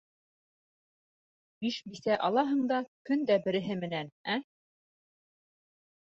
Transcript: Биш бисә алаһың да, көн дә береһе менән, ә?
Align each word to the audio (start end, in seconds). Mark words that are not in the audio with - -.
Биш 1.65 1.75
бисә 1.91 2.15
алаһың 2.29 2.63
да, 2.71 2.79
көн 3.09 3.21
дә 3.31 3.37
береһе 3.43 3.75
менән, 3.83 4.09
ә? 4.37 4.39